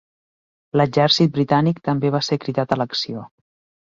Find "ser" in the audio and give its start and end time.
2.29-2.39